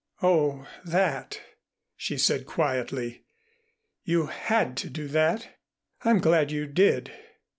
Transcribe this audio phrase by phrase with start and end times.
[0.23, 1.41] "Oh, that,"
[1.95, 3.21] she said quietly.
[4.03, 5.59] "You had to do that.
[6.01, 7.11] I'm glad you did."